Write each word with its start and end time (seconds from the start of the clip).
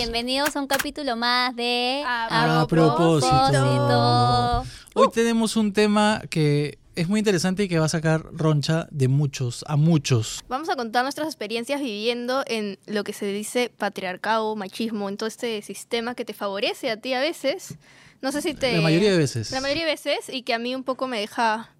bienvenidos 0.00 0.56
a 0.56 0.60
un 0.62 0.66
capítulo 0.66 1.14
más 1.14 1.54
de 1.54 2.02
A, 2.06 2.66
propósito. 2.66 4.64
Hoy 4.94 5.08
tenemos 5.12 5.56
un 5.56 5.74
tema 5.74 6.22
que 6.30 6.78
es 6.96 7.06
muy 7.06 7.18
interesante 7.18 7.64
y 7.64 7.68
que 7.68 7.78
va 7.78 7.84
a 7.84 7.90
sacar 7.90 8.24
roncha 8.32 8.88
de 8.90 9.08
muchos, 9.08 9.62
a 9.68 9.76
muchos. 9.76 10.42
Vamos 10.48 10.70
a 10.70 10.76
contar 10.76 11.02
nuestras 11.02 11.28
experiencias 11.28 11.82
viviendo 11.82 12.44
en 12.46 12.78
lo 12.86 13.04
que 13.04 13.12
se 13.12 13.26
dice 13.26 13.70
patriarcado, 13.76 14.56
machismo, 14.56 15.10
en 15.10 15.18
todo 15.18 15.26
este 15.26 15.60
sistema 15.60 16.14
que 16.14 16.24
te 16.24 16.32
favorece 16.32 16.90
a 16.90 16.96
ti 16.96 17.12
a 17.12 17.20
veces. 17.20 17.76
No 18.22 18.32
sé 18.32 18.40
si 18.40 18.54
te... 18.54 18.76
La 18.76 18.80
mayoría 18.80 19.12
de 19.12 19.18
veces. 19.18 19.50
La 19.50 19.60
mayoría 19.60 19.84
de 19.84 19.90
veces 19.90 20.30
y 20.30 20.44
que 20.44 20.54
a 20.54 20.58
mí 20.58 20.74
un 20.74 20.84
poco 20.84 21.08
me 21.08 21.20
deja... 21.20 21.74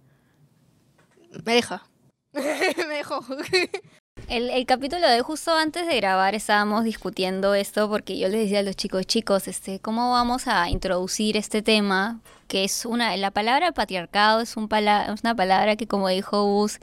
Me 1.46 1.54
deja. 1.54 1.88
me 2.34 2.96
dejó. 2.96 3.24
El, 4.30 4.48
el, 4.50 4.64
capítulo 4.64 5.08
de 5.08 5.22
justo 5.22 5.52
antes 5.56 5.88
de 5.88 5.96
grabar 5.96 6.36
estábamos 6.36 6.84
discutiendo 6.84 7.52
esto 7.54 7.88
porque 7.88 8.16
yo 8.16 8.28
les 8.28 8.42
decía 8.42 8.60
a 8.60 8.62
los 8.62 8.76
chicos, 8.76 9.04
chicos, 9.04 9.48
este, 9.48 9.80
¿cómo 9.80 10.12
vamos 10.12 10.46
a 10.46 10.70
introducir 10.70 11.36
este 11.36 11.62
tema? 11.62 12.20
Que 12.46 12.62
es 12.62 12.86
una, 12.86 13.16
la 13.16 13.32
palabra 13.32 13.72
patriarcado 13.72 14.40
es, 14.40 14.56
un 14.56 14.68
pala, 14.68 15.12
es 15.12 15.22
una 15.24 15.34
palabra 15.34 15.74
que 15.74 15.88
como 15.88 16.08
dijo 16.08 16.46
Bus, 16.46 16.78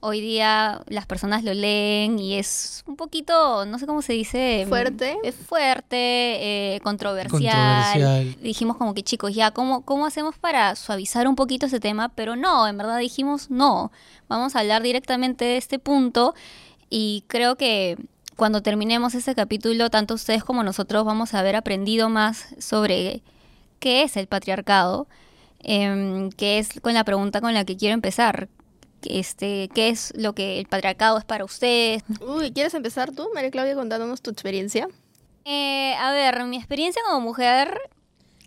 hoy 0.00 0.20
día 0.20 0.82
las 0.86 1.06
personas 1.06 1.44
lo 1.44 1.54
leen 1.54 2.18
y 2.18 2.34
es 2.34 2.84
un 2.86 2.96
poquito, 2.96 3.64
no 3.64 3.78
sé 3.78 3.86
cómo 3.86 4.02
se 4.02 4.12
dice. 4.12 4.66
Fuerte. 4.68 5.16
Es 5.24 5.34
fuerte, 5.34 6.74
eh, 6.74 6.80
controversial. 6.82 7.94
controversial. 7.94 8.36
Dijimos 8.42 8.76
como 8.76 8.92
que 8.92 9.02
chicos, 9.02 9.34
ya, 9.34 9.50
¿cómo, 9.52 9.80
¿cómo 9.86 10.04
hacemos 10.04 10.36
para 10.36 10.76
suavizar 10.76 11.26
un 11.26 11.36
poquito 11.36 11.64
ese 11.64 11.80
tema? 11.80 12.10
Pero 12.10 12.36
no, 12.36 12.68
en 12.68 12.76
verdad 12.76 12.98
dijimos 12.98 13.48
no, 13.48 13.92
vamos 14.28 14.56
a 14.56 14.60
hablar 14.60 14.82
directamente 14.82 15.46
de 15.46 15.56
este 15.56 15.78
punto 15.78 16.34
y 16.94 17.24
creo 17.26 17.56
que 17.56 17.96
cuando 18.36 18.60
terminemos 18.60 19.14
este 19.14 19.34
capítulo, 19.34 19.88
tanto 19.88 20.12
ustedes 20.12 20.44
como 20.44 20.62
nosotros 20.62 21.06
vamos 21.06 21.32
a 21.32 21.38
haber 21.38 21.56
aprendido 21.56 22.10
más 22.10 22.54
sobre 22.58 23.22
qué 23.78 24.02
es 24.02 24.18
el 24.18 24.26
patriarcado, 24.26 25.08
eh, 25.60 26.28
que 26.36 26.58
es 26.58 26.80
con 26.82 26.92
la 26.92 27.04
pregunta 27.04 27.40
con 27.40 27.54
la 27.54 27.64
que 27.64 27.78
quiero 27.78 27.94
empezar. 27.94 28.50
Este, 29.04 29.70
¿Qué 29.74 29.88
es 29.88 30.12
lo 30.18 30.34
que 30.34 30.60
el 30.60 30.66
patriarcado 30.66 31.16
es 31.16 31.24
para 31.24 31.46
ustedes? 31.46 32.04
Uy, 32.20 32.52
¿quieres 32.52 32.74
empezar 32.74 33.10
tú, 33.10 33.30
María 33.34 33.50
Claudia, 33.50 33.74
contándonos 33.74 34.20
tu 34.20 34.30
experiencia? 34.30 34.86
Eh, 35.46 35.94
a 35.94 36.12
ver, 36.12 36.44
mi 36.44 36.58
experiencia 36.58 37.00
como 37.08 37.20
mujer, 37.20 37.80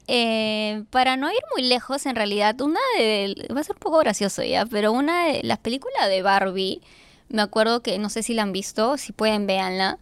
eh, 0.07 0.83
para 0.91 1.17
no 1.17 1.31
ir 1.31 1.41
muy 1.55 1.67
lejos, 1.67 2.05
en 2.05 2.15
realidad, 2.15 2.61
una 2.61 2.79
de. 2.99 3.47
Va 3.51 3.61
a 3.61 3.63
ser 3.63 3.75
un 3.75 3.79
poco 3.79 3.97
gracioso 3.97 4.43
ya, 4.43 4.67
pero 4.67 4.91
una 4.91 5.25
de 5.25 5.41
las 5.41 5.57
películas 5.57 6.07
de 6.09 6.21
Barbie 6.21 6.83
me 7.29 7.41
acuerdo 7.41 7.81
que, 7.81 7.97
no 7.97 8.09
sé 8.09 8.23
si 8.23 8.33
la 8.33 8.43
han 8.43 8.51
visto, 8.51 8.97
si 8.97 9.13
pueden, 9.13 9.47
véanla. 9.47 9.97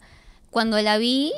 Cuando 0.52 0.80
la 0.82 0.98
vi, 0.98 1.34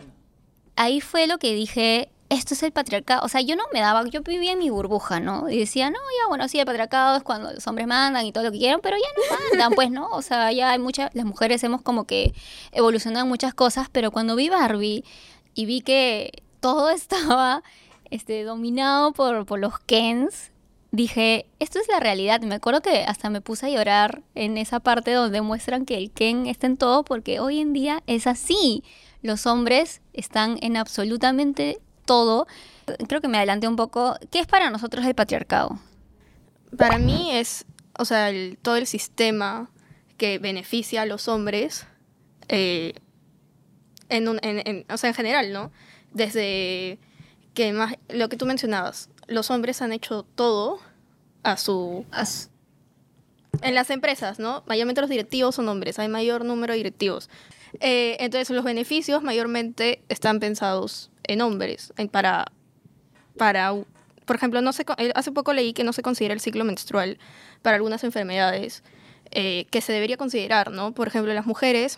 ahí 0.76 1.02
fue 1.02 1.28
lo 1.28 1.38
que 1.38 1.54
dije, 1.54 2.10
esto 2.30 2.54
es 2.54 2.64
el 2.64 2.72
patriarcado. 2.72 3.24
O 3.24 3.30
sea, 3.30 3.42
yo 3.42 3.56
no 3.56 3.64
me 3.72 3.80
daba, 3.80 4.06
yo 4.08 4.22
vivía 4.22 4.54
en 4.54 4.60
mi 4.60 4.70
burbuja, 4.70 5.20
¿no? 5.20 5.50
Y 5.50 5.60
decía, 5.60 5.90
no, 5.90 5.98
ya, 5.98 6.28
bueno, 6.28 6.48
sí, 6.48 6.60
el 6.60 6.66
patriarcado 6.66 7.18
es 7.18 7.24
cuando 7.24 7.52
los 7.52 7.66
hombres 7.68 7.88
mandan 7.88 8.26
y 8.26 8.32
todo 8.32 8.44
lo 8.44 8.52
que 8.52 8.58
quieran, 8.58 8.80
pero 8.82 8.98
ya 8.98 9.08
no 9.16 9.38
mandan, 9.52 9.74
pues, 9.74 9.92
¿no? 9.92 10.10
O 10.12 10.22
sea, 10.22 10.52
ya 10.52 10.72
hay 10.72 10.80
muchas, 10.80 11.14
las 11.14 11.26
mujeres 11.26 11.64
hemos 11.64 11.82
como 11.82 12.06
que 12.06 12.34
evolucionado 12.72 13.26
muchas 13.26 13.54
cosas, 13.54 13.88
pero 13.92 14.12
cuando 14.12 14.36
vi 14.36 14.50
Barbie 14.50 15.04
y 15.54 15.66
vi 15.66 15.82
que 15.82 16.44
todo 16.60 16.90
estaba 16.92 17.64
este, 18.10 18.44
dominado 18.44 19.14
por, 19.14 19.46
por 19.46 19.60
los 19.60 19.80
Kens, 19.80 20.52
dije, 20.96 21.46
esto 21.60 21.80
es 21.80 21.88
la 21.88 22.00
realidad. 22.00 22.42
Me 22.42 22.56
acuerdo 22.56 22.82
que 22.82 23.04
hasta 23.04 23.30
me 23.30 23.42
puse 23.42 23.68
a 23.68 23.70
llorar 23.70 24.24
en 24.34 24.58
esa 24.58 24.80
parte 24.80 25.12
donde 25.12 25.42
muestran 25.42 25.86
que 25.86 25.98
el 25.98 26.12
Ken 26.12 26.48
está 26.48 26.68
en 26.68 26.78
todo, 26.78 27.04
porque 27.04 27.40
hoy 27.40 27.60
en 27.60 27.74
día 27.74 28.02
es 28.08 28.28
así. 28.28 28.84
Los 29.22 29.46
hombres 29.46 30.02
están 30.14 30.58
en 30.62 30.78
absolutamente 30.78 31.80
todo. 32.06 32.48
Creo 33.08 33.22
que 33.22 33.28
me 33.28 33.38
adelanté 33.38 33.68
un 33.68 33.76
poco. 33.76 34.18
¿Qué 34.32 34.40
es 34.40 34.48
para 34.48 34.70
nosotros 34.70 35.06
el 35.06 35.16
patriarcado? 35.16 35.80
Para 36.78 36.98
mí 36.98 37.32
es, 37.32 37.66
o 37.98 38.06
sea, 38.06 38.32
todo 38.62 38.76
el 38.78 38.88
sistema 38.88 39.70
que 40.18 40.40
beneficia 40.40 41.02
a 41.02 41.06
los 41.06 41.28
hombres, 41.28 41.86
eh, 42.48 42.94
en, 44.10 44.28
en, 44.44 44.86
o 44.90 44.98
sea, 44.98 45.10
en 45.10 45.14
general, 45.14 45.52
¿no? 45.52 45.72
Desde 46.12 47.00
que 47.54 47.74
más, 47.74 47.96
lo 48.10 48.30
que 48.30 48.38
tú 48.38 48.46
mencionabas, 48.46 49.10
los 49.28 49.52
hombres 49.52 49.82
han 49.82 49.94
hecho 49.94 50.24
todo 50.36 50.80
a 51.44 51.58
su... 51.58 52.06
en 53.62 53.76
las 53.76 53.90
empresas, 53.90 54.40
¿no? 54.40 54.64
Mayormente 54.68 55.02
los 55.02 55.10
directivos 55.10 55.56
son 55.56 55.70
hombres, 55.70 56.00
hay 56.00 56.08
mayor 56.08 56.46
número 56.46 56.74
de 56.74 56.78
directivos. 56.78 57.30
Eh, 57.80 58.18
entonces 58.20 58.50
los 58.56 58.64
beneficios 58.64 59.22
mayormente 59.22 60.02
están 60.10 60.40
pensados 60.40 61.12
en 61.24 61.42
hombres, 61.42 61.94
para, 62.12 62.46
para, 63.38 63.74
por 64.26 64.36
ejemplo, 64.36 64.62
no 64.62 64.72
sé, 64.74 64.86
eh, 64.98 65.12
hace 65.16 65.32
poco 65.32 65.54
leí 65.54 65.74
que 65.74 65.84
no 65.84 65.94
se 65.94 66.02
considera 66.02 66.34
el 66.34 66.40
ciclo 66.40 66.64
menstrual 66.64 67.18
para 67.62 67.76
algunas 67.76 68.04
enfermedades 68.04 68.84
eh, 69.32 69.66
que 69.72 69.82
se 69.82 69.92
debería 69.92 70.18
considerar, 70.18 70.72
¿no? 70.72 70.94
Por 70.94 71.08
ejemplo, 71.08 71.34
las 71.34 71.46
mujeres 71.46 71.98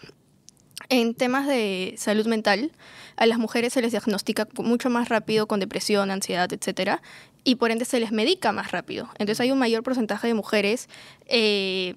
en 0.89 1.13
temas 1.15 1.47
de 1.47 1.95
salud 1.97 2.27
mental, 2.27 2.71
a 3.15 3.25
las 3.25 3.39
mujeres 3.39 3.73
se 3.73 3.81
les 3.81 3.91
diagnostica 3.91 4.47
mucho 4.57 4.89
más 4.89 5.09
rápido 5.09 5.47
con 5.47 5.59
depresión, 5.59 6.11
ansiedad, 6.11 6.51
etcétera, 6.51 7.01
y 7.43 7.55
por 7.55 7.71
ende 7.71 7.85
se 7.85 7.99
les 7.99 8.11
medica 8.11 8.51
más 8.51 8.71
rápido. 8.71 9.09
Entonces 9.13 9.39
hay 9.39 9.51
un 9.51 9.59
mayor 9.59 9.83
porcentaje 9.83 10.27
de 10.27 10.33
mujeres 10.33 10.87
eh, 11.25 11.95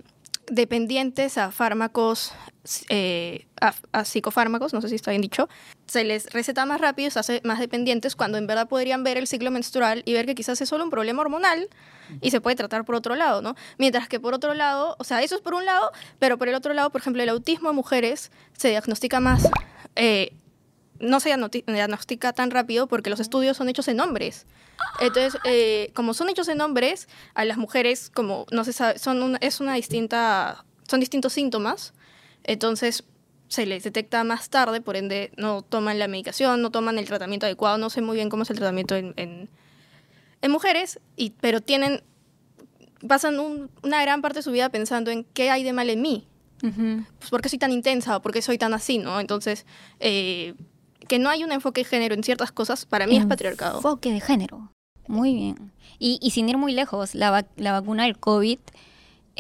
dependientes 0.51 1.39
a 1.39 1.51
fármacos, 1.51 2.33
eh, 2.89 3.47
a, 3.61 4.05
psicofármacos, 4.05 4.73
no 4.73 4.81
sé 4.81 4.89
si 4.89 4.95
está 4.95 5.11
bien 5.11 5.23
dicho, 5.23 5.49
se 5.87 6.05
les 6.05 6.33
receta 6.33 6.67
más 6.67 6.81
rápido 6.81 7.11
se 7.11 7.19
hace 7.19 7.41
más 7.45 7.59
dependientes 7.59 8.17
cuando 8.17 8.39
en 8.39 8.47
verdad 8.47 8.69
podrían 8.69 9.03
ver 9.03 9.17
el 9.19 9.27
ciclo 9.27 9.51
menstrual 9.51 10.03
y 10.05 10.13
ver 10.13 10.27
que 10.27 10.35
quizás 10.35 10.61
es 10.61 10.69
solo 10.69 10.85
un 10.85 10.91
problema 10.91 11.23
hormonal 11.23 11.69
y 12.21 12.31
se 12.31 12.41
puede 12.41 12.57
tratar 12.57 12.85
por 12.85 12.95
otro 12.95 13.15
lado, 13.15 13.43
¿no? 13.43 13.55
Mientras 13.79 14.09
que 14.09 14.21
por 14.21 14.35
otro 14.35 14.55
lado, 14.55 14.97
o 14.99 15.05
sea, 15.05 15.23
eso 15.23 15.37
es 15.37 15.41
por 15.41 15.55
un 15.55 15.65
lado, 15.65 15.91
pero 16.19 16.39
por 16.39 16.49
el 16.49 16.55
otro 16.55 16.75
lado, 16.75 16.91
por 16.91 17.01
ejemplo, 17.01 17.23
el 17.23 17.29
autismo 17.29 17.71
en 17.71 17.77
mujeres 17.77 18.31
se 18.57 18.69
diagnostica 18.69 19.21
más, 19.21 19.49
eh, 19.97 20.33
no 20.99 21.19
se 21.21 21.35
diagnostica 21.67 22.33
tan 22.33 22.51
rápido 22.51 22.87
porque 22.87 23.11
los 23.11 23.21
estudios 23.21 23.57
son 23.57 23.69
hechos 23.69 23.89
en 23.89 24.01
hombres. 24.01 24.47
Entonces, 25.01 25.41
eh, 25.45 25.91
como 25.95 26.15
son 26.15 26.29
hechos 26.29 26.49
en 26.49 26.61
hombres, 26.61 27.09
a 27.35 27.45
las 27.45 27.57
mujeres, 27.57 28.11
como 28.11 28.47
no 28.51 28.65
se 28.65 28.73
sabe, 28.73 28.99
son 28.99 29.39
es 29.41 29.61
una 29.61 29.75
distinta, 29.75 30.65
son 30.89 31.01
distintos 31.01 31.33
síntomas, 31.33 31.95
entonces 32.45 33.05
se 33.51 33.67
les 33.67 33.83
detecta 33.83 34.23
más 34.23 34.49
tarde, 34.49 34.81
por 34.81 34.97
ende 34.97 35.33
no 35.37 35.63
toman 35.63 35.99
la 35.99 36.07
medicación, 36.07 36.63
no 36.63 36.71
toman 36.71 36.99
el 36.99 37.07
tratamiento 37.07 37.47
adecuado, 37.47 37.79
no 37.79 37.91
sé 37.91 38.01
muy 38.01 38.15
bien 38.15 38.31
cómo 38.31 38.45
es 38.45 38.51
el 38.51 38.57
tratamiento 38.57 38.95
en, 38.95 39.13
en, 39.17 40.51
mujeres, 40.51 41.01
y, 41.17 41.31
pero 41.41 41.61
tienen, 41.61 42.03
pasan 43.07 43.39
una 43.83 44.03
gran 44.03 44.23
parte 44.23 44.39
de 44.39 44.43
su 44.45 44.53
vida 44.53 44.69
pensando 44.69 45.11
en 45.11 45.25
qué 45.25 45.51
hay 45.51 45.65
de 45.65 45.73
mal 45.73 45.91
en 45.91 46.01
mí, 46.01 46.29
pues 46.61 47.31
por 47.31 47.43
qué 47.43 47.49
soy 47.49 47.59
tan 47.59 47.73
intensa 47.73 48.17
o 48.17 48.23
por 48.23 48.33
qué 48.33 48.41
soy 48.41 48.57
tan 48.57 48.73
así, 48.73 48.99
¿no? 48.99 49.19
Entonces, 49.19 49.67
eh, 49.99 50.55
que 51.09 51.19
no 51.19 51.29
hay 51.29 51.43
un 51.43 51.51
enfoque 51.51 51.81
de 51.81 51.87
género 51.87 52.15
en 52.15 52.23
ciertas 52.23 52.53
cosas, 52.53 52.87
para 52.87 53.09
mí 53.09 53.17
es 53.17 53.27
patriarcado. 53.27 53.79
Enfoque 53.79 54.13
de 54.13 54.21
género. 54.21 54.71
Muy 55.09 55.35
bien. 55.35 55.73
Y, 55.99 56.21
y 56.23 56.31
sin 56.31 56.49
ir 56.49 56.57
muy 56.57 56.73
lejos, 56.73 57.17
la, 57.17 57.45
la 57.57 57.73
vacuna 57.73 58.05
del 58.05 58.17
COVID 58.17 58.61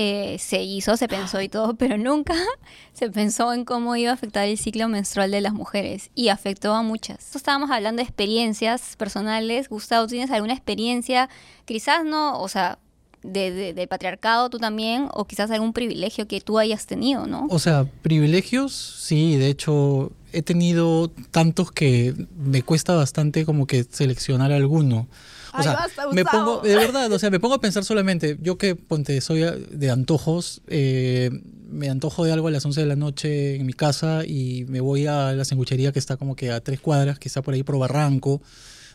eh, 0.02 0.38
se 0.38 0.62
hizo, 0.62 0.96
se 0.96 1.08
pensó 1.08 1.42
y 1.42 1.50
todo, 1.50 1.74
pero 1.74 1.98
nunca 1.98 2.32
se 2.94 3.10
pensó 3.10 3.52
en 3.52 3.66
cómo 3.66 3.96
iba 3.96 4.10
a 4.10 4.14
afectar 4.14 4.48
el 4.48 4.56
ciclo 4.56 4.88
menstrual 4.88 5.30
de 5.30 5.42
las 5.42 5.52
mujeres. 5.52 6.10
Y 6.14 6.28
afectó 6.28 6.72
a 6.72 6.80
muchas. 6.80 7.36
Estábamos 7.36 7.70
hablando 7.70 8.00
de 8.00 8.04
experiencias 8.04 8.96
personales. 8.96 9.68
Gustavo, 9.68 10.06
¿tienes 10.06 10.30
alguna 10.30 10.54
experiencia? 10.54 11.28
Quizás 11.66 12.02
no, 12.06 12.40
o 12.40 12.48
sea, 12.48 12.78
de, 13.22 13.72
de, 13.74 13.86
patriarcado 13.86 14.48
tú 14.50 14.58
también, 14.58 15.08
o 15.12 15.26
quizás 15.26 15.50
algún 15.50 15.72
privilegio 15.72 16.26
que 16.26 16.40
tú 16.40 16.58
hayas 16.58 16.86
tenido, 16.86 17.26
¿no? 17.26 17.46
O 17.50 17.58
sea, 17.58 17.86
privilegios, 18.02 18.72
sí, 18.72 19.36
de 19.36 19.48
hecho 19.48 20.12
he 20.32 20.42
tenido 20.42 21.10
tantos 21.30 21.72
que 21.72 22.14
me 22.36 22.62
cuesta 22.62 22.94
bastante 22.94 23.44
como 23.44 23.66
que 23.66 23.84
seleccionar 23.84 24.52
alguno. 24.52 25.08
O 25.52 25.62
sea, 25.62 25.86
me 26.12 26.24
pongo, 26.24 26.60
de 26.60 26.76
verdad, 26.76 27.10
o 27.12 27.18
sea, 27.18 27.30
me 27.30 27.40
pongo 27.40 27.54
a 27.54 27.60
pensar 27.60 27.84
solamente, 27.84 28.38
yo 28.40 28.56
que 28.56 28.76
ponte, 28.76 29.20
soy 29.20 29.40
de 29.40 29.90
antojos, 29.90 30.62
eh, 30.68 31.30
me 31.68 31.88
antojo 31.88 32.24
de 32.24 32.32
algo 32.32 32.48
a 32.48 32.50
las 32.50 32.64
11 32.64 32.80
de 32.80 32.86
la 32.86 32.96
noche 32.96 33.56
en 33.56 33.66
mi 33.66 33.72
casa 33.72 34.24
y 34.24 34.64
me 34.68 34.80
voy 34.80 35.06
a 35.06 35.32
la 35.32 35.44
sanguchería 35.44 35.92
que 35.92 35.98
está 35.98 36.16
como 36.16 36.36
que 36.36 36.52
a 36.52 36.60
tres 36.60 36.80
cuadras, 36.80 37.18
que 37.18 37.28
está 37.28 37.42
por 37.42 37.54
ahí 37.54 37.62
por 37.62 37.78
Barranco, 37.78 38.40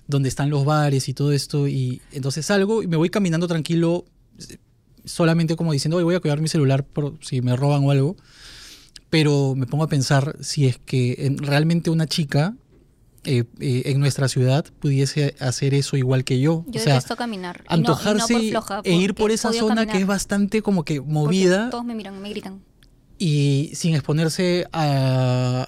donde 0.08 0.30
están 0.30 0.50
los 0.50 0.66
bares 0.66 1.10
y 1.10 1.14
todo 1.14 1.32
esto, 1.32 1.68
y 1.68 2.02
entonces 2.12 2.46
salgo 2.46 2.84
y 2.84 2.88
me 2.88 2.96
voy 2.96 3.10
caminando 3.10 3.48
tranquilo, 3.48 4.06
solamente 5.04 5.56
como 5.56 5.74
diciendo, 5.74 6.04
voy 6.04 6.16
a 6.16 6.20
cuidar 6.20 6.42
mi 6.42 6.48
celular 6.48 6.84
por 6.84 7.18
si 7.22 7.42
me 7.42 7.56
roban 7.56 7.84
o 7.86 7.92
algo 7.92 8.16
pero 9.10 9.56
me 9.56 9.66
pongo 9.66 9.86
a 9.86 9.88
pensar 9.88 10.36
si 10.42 10.68
es 10.68 10.78
que 10.78 11.34
realmente 11.38 11.90
una 11.90 12.06
chica 12.06 12.54
eh, 13.24 13.46
eh, 13.60 13.84
en 13.86 14.00
nuestra 14.00 14.28
ciudad 14.28 14.66
pudiese 14.80 15.36
hacer 15.40 15.74
eso 15.74 15.98
igual 15.98 16.24
que 16.24 16.40
yo. 16.40 16.66
Yo 16.68 16.82
o 16.82 16.84
sea, 16.84 17.02
caminar. 17.16 17.64
Antojarse 17.68 18.54
e 18.84 18.94
ir 18.94 19.16
por 19.16 19.32
esa 19.32 19.54
zona 19.54 19.86
que 19.86 20.00
es 20.00 20.06
bastante 20.06 20.62
como 20.62 20.84
que 20.84 21.00
movida. 21.00 21.70
todos 21.70 21.86
me 21.86 21.96
miran, 21.96 22.22
me 22.22 22.30
gritan. 22.30 22.62
y 23.18 23.72
sin 23.74 23.96
exponerse 23.96 24.68
a, 24.74 25.66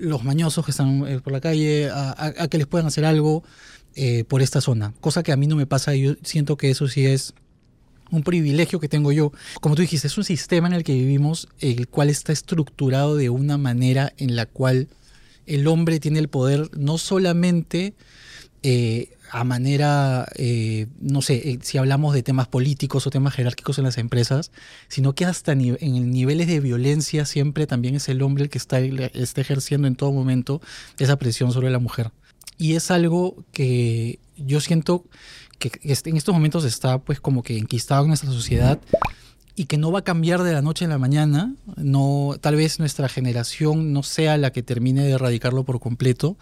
los 0.00 0.24
mañosos 0.24 0.64
que 0.64 0.72
están 0.72 1.06
eh, 1.06 1.20
por 1.20 1.32
la 1.32 1.40
calle, 1.40 1.90
a, 1.92 2.48
que 2.48 2.58
les 2.58 2.66
puedan 2.66 2.88
hacer 2.88 3.04
algo 3.04 3.44
eh, 3.94 4.24
por 4.24 4.42
esta 4.42 4.60
zona. 4.60 4.94
Cosa 5.00 5.22
que 5.22 5.30
a 5.30 5.36
mí 5.36 5.46
no 5.46 5.54
me 5.54 5.66
pasa 5.66 5.94
y 5.94 6.02
yo 6.02 6.14
siento 6.24 6.56
que 6.56 6.70
eso 6.70 6.88
sí 6.88 7.06
es 7.06 7.34
un 8.14 8.22
privilegio 8.22 8.80
que 8.80 8.88
tengo 8.88 9.12
yo. 9.12 9.32
Como 9.60 9.74
tú 9.74 9.82
dijiste, 9.82 10.06
es 10.06 10.18
un 10.18 10.24
sistema 10.24 10.68
en 10.68 10.74
el 10.74 10.84
que 10.84 10.94
vivimos, 10.94 11.48
el 11.60 11.88
cual 11.88 12.10
está 12.10 12.32
estructurado 12.32 13.16
de 13.16 13.30
una 13.30 13.58
manera 13.58 14.12
en 14.16 14.36
la 14.36 14.46
cual 14.46 14.88
el 15.46 15.66
hombre 15.66 16.00
tiene 16.00 16.18
el 16.18 16.28
poder 16.28 16.70
no 16.76 16.98
solamente 16.98 17.94
eh, 18.62 19.10
a 19.30 19.44
manera, 19.44 20.26
eh, 20.36 20.86
no 21.00 21.20
sé, 21.20 21.34
eh, 21.50 21.58
si 21.60 21.76
hablamos 21.76 22.14
de 22.14 22.22
temas 22.22 22.46
políticos 22.46 23.06
o 23.06 23.10
temas 23.10 23.34
jerárquicos 23.34 23.78
en 23.78 23.84
las 23.84 23.98
empresas, 23.98 24.52
sino 24.88 25.14
que 25.14 25.24
hasta 25.24 25.52
en 25.52 26.10
niveles 26.10 26.46
de 26.46 26.60
violencia 26.60 27.26
siempre 27.26 27.66
también 27.66 27.96
es 27.96 28.08
el 28.08 28.22
hombre 28.22 28.44
el 28.44 28.50
que 28.50 28.58
está, 28.58 28.78
está 28.78 29.40
ejerciendo 29.40 29.88
en 29.88 29.96
todo 29.96 30.12
momento 30.12 30.62
esa 30.98 31.16
presión 31.16 31.52
sobre 31.52 31.70
la 31.70 31.78
mujer. 31.78 32.12
Y 32.56 32.74
es 32.74 32.90
algo 32.90 33.44
que 33.52 34.20
yo 34.36 34.60
siento 34.60 35.04
que 35.56 35.72
en 35.82 36.16
estos 36.16 36.34
momentos 36.34 36.64
está 36.64 36.98
pues 36.98 37.20
como 37.20 37.42
que 37.42 37.56
enquistado 37.58 38.02
en 38.02 38.08
nuestra 38.08 38.30
sociedad 38.30 38.80
y 39.56 39.66
que 39.66 39.78
no 39.78 39.92
va 39.92 40.00
a 40.00 40.04
cambiar 40.04 40.42
de 40.42 40.52
la 40.52 40.62
noche 40.62 40.84
a 40.84 40.88
la 40.88 40.98
mañana. 40.98 41.54
No, 41.76 42.34
tal 42.40 42.56
vez 42.56 42.78
nuestra 42.78 43.08
generación 43.08 43.92
no 43.92 44.02
sea 44.02 44.36
la 44.36 44.52
que 44.52 44.62
termine 44.62 45.04
de 45.04 45.12
erradicarlo 45.12 45.64
por 45.64 45.80
completo, 45.80 46.36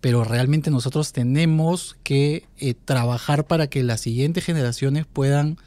pero 0.00 0.24
realmente 0.24 0.70
nosotros 0.70 1.12
tenemos 1.12 1.96
que 2.02 2.44
eh, 2.58 2.74
trabajar 2.74 3.46
para 3.46 3.66
que 3.66 3.82
las 3.82 4.00
siguientes 4.00 4.44
generaciones 4.44 5.06
puedan 5.06 5.58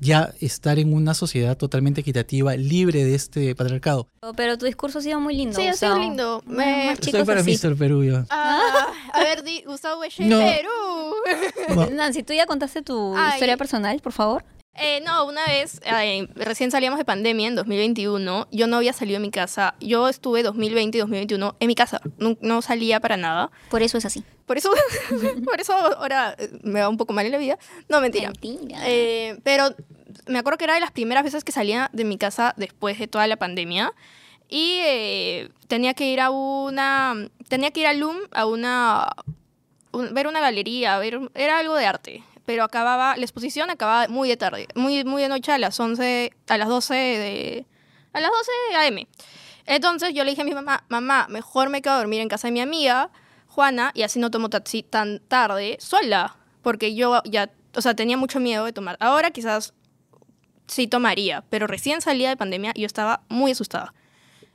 ya 0.00 0.32
estar 0.40 0.78
en 0.78 0.92
una 0.92 1.14
sociedad 1.14 1.56
totalmente 1.56 2.00
equitativa, 2.00 2.56
libre 2.56 3.04
de 3.04 3.14
este 3.14 3.54
patriarcado. 3.54 4.08
Pero 4.36 4.58
tu 4.58 4.66
discurso 4.66 4.98
ha 4.98 5.02
sido 5.02 5.20
muy 5.20 5.34
lindo. 5.34 5.58
Sí, 5.58 5.66
ha 5.66 5.74
sido 5.74 5.98
lindo. 5.98 6.42
Me... 6.46 6.92
Estoy 6.92 7.24
para 7.24 7.42
Mr. 7.42 7.76
Perú 7.76 8.04
yo. 8.04 8.24
Ah, 8.30 8.86
a 9.12 9.20
ver, 9.20 9.42
Gustavo 9.66 10.02
Perú. 10.16 11.90
Nancy, 11.92 12.22
tú 12.22 12.32
ya 12.32 12.46
contaste 12.46 12.82
tu 12.82 13.16
historia 13.34 13.56
personal, 13.56 14.00
por 14.00 14.12
favor. 14.12 14.44
Eh, 14.74 15.02
no, 15.04 15.26
una 15.26 15.44
vez, 15.46 15.80
recién 16.34 16.70
salíamos 16.70 16.98
de 16.98 17.04
pandemia 17.04 17.48
en 17.48 17.54
2021, 17.54 18.48
yo 18.50 18.66
no 18.66 18.76
había 18.76 18.94
salido 18.94 19.18
de 19.18 19.26
mi 19.26 19.30
casa. 19.30 19.74
Yo 19.80 20.08
estuve 20.08 20.42
2020 20.42 20.96
y 20.96 21.00
2021 21.00 21.56
en 21.60 21.66
mi 21.66 21.74
casa, 21.74 22.00
no, 22.18 22.62
salía 22.62 22.98
para 23.00 23.16
nada. 23.16 23.50
Por 23.68 23.82
eso 23.82 23.98
es 23.98 24.06
así. 24.06 24.24
Por 24.52 24.58
eso, 24.58 24.70
por 25.46 25.62
eso 25.62 25.72
ahora 25.72 26.36
eh, 26.36 26.50
me 26.62 26.82
va 26.82 26.90
un 26.90 26.98
poco 26.98 27.14
mal 27.14 27.24
en 27.24 27.32
la 27.32 27.38
vida. 27.38 27.58
No, 27.88 28.02
mentira. 28.02 28.30
Eh, 28.84 29.38
pero 29.42 29.74
me 30.26 30.40
acuerdo 30.40 30.58
que 30.58 30.64
era 30.64 30.74
de 30.74 30.80
las 30.80 30.90
primeras 30.90 31.24
veces 31.24 31.42
que 31.42 31.52
salía 31.52 31.88
de 31.94 32.04
mi 32.04 32.18
casa 32.18 32.52
después 32.58 32.98
de 32.98 33.08
toda 33.08 33.26
la 33.26 33.38
pandemia. 33.38 33.94
Y 34.50 34.82
tenía 35.68 35.94
que 35.94 36.04
ir 36.04 36.20
a 36.20 36.28
una. 36.28 37.14
Tenía 37.48 37.70
que 37.70 37.80
ir 37.80 37.86
a 37.86 37.94
LUM 37.94 38.18
a 38.32 38.44
una. 38.44 39.08
ver 40.10 40.26
una 40.26 40.40
galería, 40.40 40.98
ver, 40.98 41.18
era 41.34 41.58
algo 41.58 41.74
de 41.74 41.86
arte 41.86 42.22
pero 42.44 42.64
acababa, 42.64 43.16
la 43.16 43.22
exposición 43.22 43.70
acababa 43.70 44.08
muy 44.08 44.28
de 44.28 44.36
tarde, 44.36 44.66
muy, 44.74 45.04
muy 45.04 45.22
de 45.22 45.28
noche 45.28 45.52
a 45.52 45.58
las 45.58 45.78
11, 45.78 46.34
a 46.48 46.58
las 46.58 46.68
12 46.68 46.94
de, 46.94 47.66
a 48.12 48.20
las 48.20 48.30
12 48.30 48.88
am. 48.88 49.06
Entonces 49.64 50.12
yo 50.12 50.24
le 50.24 50.30
dije 50.30 50.42
a 50.42 50.44
mi 50.44 50.52
mamá, 50.52 50.84
mamá, 50.88 51.28
mejor 51.30 51.70
me 51.70 51.80
quedo 51.80 51.94
a 51.94 51.98
dormir 51.98 52.20
en 52.20 52.28
casa 52.28 52.48
de 52.48 52.52
mi 52.52 52.60
amiga, 52.60 53.10
Juana, 53.54 53.92
y 53.94 54.02
así 54.02 54.18
no 54.18 54.30
tomo 54.30 54.48
taxi 54.48 54.82
tan 54.82 55.20
tarde 55.28 55.76
sola, 55.78 56.36
porque 56.62 56.94
yo 56.94 57.20
ya, 57.24 57.50
o 57.76 57.82
sea, 57.82 57.94
tenía 57.94 58.16
mucho 58.16 58.40
miedo 58.40 58.64
de 58.64 58.72
tomar. 58.72 58.96
Ahora 58.98 59.30
quizás 59.30 59.74
sí 60.66 60.86
tomaría, 60.86 61.44
pero 61.50 61.66
recién 61.66 62.00
salía 62.00 62.30
de 62.30 62.36
pandemia 62.38 62.72
y 62.74 62.80
yo 62.80 62.86
estaba 62.86 63.20
muy 63.28 63.52
asustada. 63.52 63.92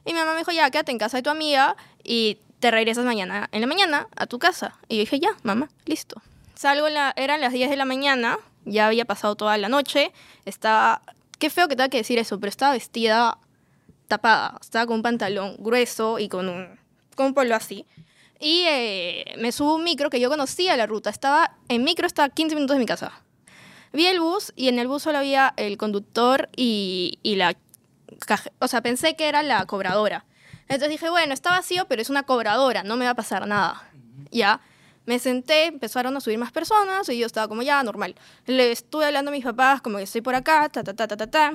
Y 0.03 0.13
mi 0.13 0.19
mamá 0.19 0.33
me 0.33 0.39
dijo, 0.39 0.51
ya, 0.51 0.71
quédate 0.71 0.91
en 0.91 0.97
casa 0.97 1.17
de 1.17 1.23
tu 1.23 1.29
amiga 1.29 1.75
y 2.03 2.39
te 2.59 2.71
regresas 2.71 3.05
mañana 3.05 3.49
en 3.51 3.61
la 3.61 3.67
mañana 3.67 4.07
a 4.15 4.25
tu 4.25 4.39
casa. 4.39 4.79
Y 4.87 4.95
yo 4.95 5.01
dije, 5.01 5.19
ya, 5.19 5.29
mamá, 5.43 5.69
listo. 5.85 6.19
Salgo, 6.55 6.89
la, 6.89 7.13
eran 7.17 7.39
las 7.39 7.53
10 7.53 7.69
de 7.69 7.75
la 7.75 7.85
mañana, 7.85 8.39
ya 8.65 8.87
había 8.87 9.05
pasado 9.05 9.35
toda 9.35 9.57
la 9.57 9.69
noche, 9.69 10.11
estaba, 10.45 11.03
qué 11.37 11.51
feo 11.51 11.67
que 11.67 11.75
tenga 11.75 11.89
que 11.89 11.97
decir 11.97 12.17
eso, 12.17 12.39
pero 12.39 12.49
estaba 12.49 12.73
vestida 12.73 13.37
tapada, 14.07 14.57
estaba 14.59 14.87
con 14.87 14.95
un 14.95 15.01
pantalón 15.03 15.55
grueso 15.59 16.17
y 16.17 16.29
con 16.29 16.49
un, 16.49 16.79
con 17.15 17.27
un 17.27 17.33
polo 17.35 17.55
así. 17.55 17.85
Y 18.39 18.63
eh, 18.67 19.35
me 19.37 19.51
subo 19.51 19.75
un 19.75 19.83
micro 19.83 20.09
que 20.09 20.19
yo 20.19 20.29
conocía 20.29 20.77
la 20.77 20.85
ruta, 20.85 21.09
estaba, 21.09 21.57
en 21.69 21.83
micro 21.83 22.05
estaba 22.05 22.29
15 22.29 22.55
minutos 22.55 22.75
de 22.75 22.79
mi 22.79 22.85
casa. 22.85 23.11
Vi 23.93 24.05
el 24.05 24.19
bus 24.19 24.53
y 24.55 24.67
en 24.67 24.79
el 24.79 24.87
bus 24.87 25.03
solo 25.03 25.17
había 25.17 25.53
el 25.57 25.77
conductor 25.77 26.49
y, 26.55 27.19
y 27.23 27.35
la... 27.35 27.55
O 28.59 28.67
sea, 28.67 28.81
pensé 28.81 29.15
que 29.15 29.27
era 29.27 29.43
la 29.43 29.65
cobradora. 29.65 30.25
Entonces 30.67 30.89
dije, 30.89 31.09
bueno, 31.09 31.33
está 31.33 31.51
vacío, 31.51 31.87
pero 31.87 32.01
es 32.01 32.09
una 32.09 32.23
cobradora, 32.23 32.83
no 32.83 32.97
me 32.97 33.05
va 33.05 33.11
a 33.11 33.15
pasar 33.15 33.47
nada. 33.47 33.89
Ya. 34.31 34.59
Me 35.05 35.19
senté, 35.19 35.67
empezaron 35.67 36.17
a 36.17 36.19
subir 36.19 36.37
más 36.37 36.51
personas 36.51 37.07
y 37.07 37.17
yo 37.17 37.25
estaba 37.25 37.47
como 37.47 37.61
ya, 37.61 37.81
normal. 37.81 38.15
Le 38.45 38.73
estuve 38.73 39.05
hablando 39.05 39.29
a 39.29 39.31
mis 39.31 39.45
papás 39.45 39.81
como 39.81 39.97
que 39.97 40.03
estoy 40.03 40.19
por 40.19 40.35
acá, 40.35 40.67
ta, 40.67 40.83
ta, 40.83 40.93
ta, 40.93 41.07
ta, 41.07 41.15
ta, 41.15 41.27
ta. 41.27 41.53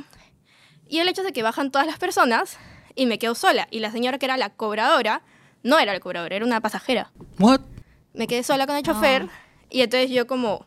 Y 0.89 1.01
el 1.01 1.09
hecho 1.09 1.23
de 1.23 1.33
que 1.33 1.43
bajan 1.43 1.71
todas 1.71 1.87
las 1.87 1.99
personas 1.99 2.57
y 2.95 3.05
me 3.05 3.19
quedo 3.19 3.35
sola. 3.35 3.69
Y 3.71 3.81
la 3.81 3.93
señora 3.93 4.19
que 4.19 4.25
era 4.25 4.39
la 4.39 4.51
cobradora, 4.51 5.23
no 5.63 5.79
era 5.79 5.93
la 5.93 6.01
cobradora, 6.01 6.37
era 6.37 6.45
una 6.45 6.61
pasajera. 6.61 7.13
What? 7.39 7.61
Me 8.15 8.27
quedé 8.27 8.43
sola 8.43 8.67
con 8.67 8.77
el 8.77 8.83
chofer 8.83 9.29
y 9.71 9.81
entonces 9.81 10.11
yo 10.11 10.27
como, 10.27 10.67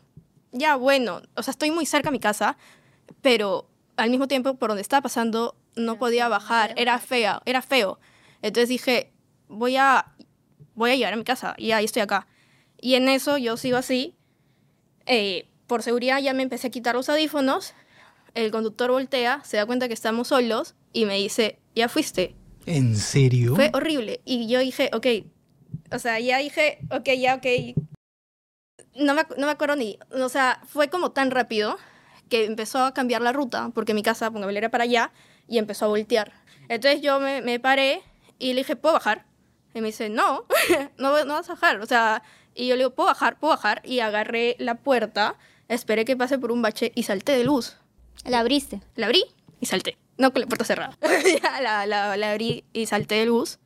ya 0.52 0.76
bueno, 0.76 1.22
o 1.36 1.42
sea, 1.42 1.52
estoy 1.52 1.70
muy 1.70 1.86
cerca 1.86 2.08
a 2.08 2.12
mi 2.12 2.18
casa, 2.18 2.56
pero 3.22 3.68
al 3.96 4.10
mismo 4.10 4.28
tiempo 4.28 4.54
por 4.54 4.70
donde 4.70 4.82
estaba 4.82 5.02
pasando 5.02 5.56
no 5.74 5.98
podía 5.98 6.28
bajar, 6.28 6.74
era 6.76 6.98
fea, 6.98 7.42
era 7.44 7.62
feo. 7.62 7.98
Entonces 8.42 8.68
dije, 8.68 9.12
voy 9.48 9.76
a, 9.76 10.12
voy 10.74 10.90
a 10.90 10.96
llegar 10.96 11.12
a 11.12 11.16
mi 11.16 11.24
casa 11.24 11.54
y 11.56 11.72
ahí 11.72 11.84
estoy 11.84 12.02
acá. 12.02 12.26
Y 12.80 12.94
en 12.94 13.08
eso 13.08 13.38
yo 13.38 13.56
sigo 13.56 13.76
así. 13.76 14.14
Eh, 15.06 15.48
por 15.66 15.82
seguridad 15.82 16.20
ya 16.20 16.32
me 16.34 16.42
empecé 16.42 16.68
a 16.68 16.70
quitar 16.70 16.94
los 16.94 17.08
audífonos. 17.08 17.74
El 18.34 18.50
conductor 18.50 18.90
voltea, 18.90 19.42
se 19.44 19.56
da 19.56 19.66
cuenta 19.66 19.88
que 19.88 19.94
estamos 19.94 20.28
solos 20.28 20.74
y 20.92 21.06
me 21.06 21.16
dice, 21.16 21.58
ya 21.74 21.88
fuiste. 21.88 22.34
¿En 22.66 22.96
serio? 22.96 23.54
Fue 23.54 23.70
horrible. 23.72 24.20
Y 24.24 24.48
yo 24.48 24.58
dije, 24.58 24.90
ok. 24.92 25.06
O 25.92 25.98
sea, 26.00 26.18
ya 26.18 26.38
dije, 26.38 26.78
ok, 26.90 27.08
ya, 27.16 27.36
ok. 27.36 27.46
No 28.96 29.14
me, 29.14 29.22
no 29.38 29.46
me 29.46 29.52
acuerdo 29.52 29.76
ni. 29.76 29.98
O 30.10 30.28
sea, 30.28 30.60
fue 30.66 30.90
como 30.90 31.12
tan 31.12 31.30
rápido 31.30 31.78
que 32.28 32.44
empezó 32.44 32.80
a 32.84 32.92
cambiar 32.92 33.22
la 33.22 33.32
ruta, 33.32 33.70
porque 33.72 33.94
mi 33.94 34.02
casa, 34.02 34.30
póngame, 34.30 34.56
era 34.56 34.68
para 34.68 34.84
allá, 34.84 35.12
y 35.46 35.58
empezó 35.58 35.84
a 35.84 35.88
voltear. 35.88 36.32
Entonces 36.68 37.00
yo 37.00 37.20
me, 37.20 37.40
me 37.40 37.60
paré 37.60 38.02
y 38.40 38.48
le 38.52 38.62
dije, 38.62 38.74
¿puedo 38.74 38.94
bajar? 38.94 39.26
Y 39.74 39.80
me 39.80 39.88
dice, 39.88 40.08
no, 40.08 40.44
no, 40.98 41.24
no 41.24 41.34
vas 41.34 41.48
a 41.48 41.54
bajar. 41.54 41.80
O 41.80 41.86
sea, 41.86 42.24
y 42.52 42.66
yo 42.66 42.74
le 42.74 42.80
digo, 42.80 42.94
¿puedo 42.94 43.06
bajar? 43.08 43.38
¿Puedo 43.38 43.52
bajar? 43.52 43.80
Y 43.84 44.00
agarré 44.00 44.56
la 44.58 44.74
puerta, 44.74 45.36
esperé 45.68 46.04
que 46.04 46.16
pase 46.16 46.38
por 46.38 46.50
un 46.50 46.62
bache 46.62 46.90
y 46.96 47.04
salté 47.04 47.36
de 47.36 47.44
luz. 47.44 47.76
¿La 48.24 48.40
abriste? 48.40 48.80
La 48.96 49.06
abrí 49.06 49.24
y 49.60 49.66
salté. 49.66 49.96
No 50.18 50.32
con 50.32 50.40
la 50.40 50.46
puerta 50.46 50.64
cerrada. 50.64 50.96
ya 51.42 51.60
la, 51.60 51.86
la, 51.86 52.16
la, 52.16 52.32
abrí 52.32 52.64
y 52.72 52.86
salté 52.86 53.16
de 53.16 53.26
luz. 53.26 53.58